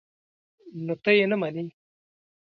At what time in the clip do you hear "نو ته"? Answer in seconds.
0.85-1.11